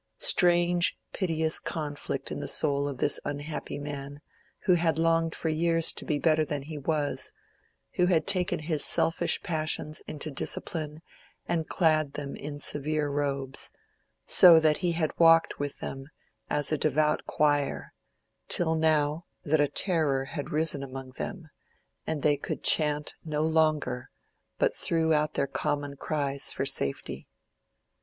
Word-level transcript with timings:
Strange, 0.17 0.97
piteous 1.13 1.59
conflict 1.59 2.31
in 2.31 2.39
the 2.39 2.47
soul 2.47 2.87
of 2.87 2.97
this 2.97 3.19
unhappy 3.23 3.77
man, 3.77 4.19
who 4.61 4.73
had 4.73 4.97
longed 4.97 5.35
for 5.35 5.47
years 5.49 5.93
to 5.93 6.05
be 6.05 6.17
better 6.17 6.43
than 6.43 6.63
he 6.63 6.75
was—who 6.75 8.07
had 8.07 8.25
taken 8.25 8.57
his 8.57 8.83
selfish 8.83 9.43
passions 9.43 10.01
into 10.07 10.31
discipline 10.31 11.03
and 11.47 11.67
clad 11.69 12.13
them 12.13 12.35
in 12.35 12.57
severe 12.57 13.09
robes, 13.09 13.69
so 14.25 14.59
that 14.59 14.77
he 14.77 14.93
had 14.93 15.11
walked 15.19 15.59
with 15.59 15.77
them 15.81 16.07
as 16.49 16.71
a 16.71 16.79
devout 16.79 17.23
choir, 17.27 17.93
till 18.47 18.73
now 18.73 19.25
that 19.45 19.59
a 19.61 19.67
terror 19.67 20.25
had 20.25 20.49
risen 20.49 20.81
among 20.81 21.11
them, 21.11 21.47
and 22.07 22.23
they 22.23 22.37
could 22.37 22.63
chant 22.63 23.13
no 23.23 23.43
longer, 23.43 24.09
but 24.57 24.73
threw 24.73 25.13
out 25.13 25.35
their 25.35 25.45
common 25.45 25.95
cries 25.95 26.51
for 26.51 26.65
safety. 26.65 27.27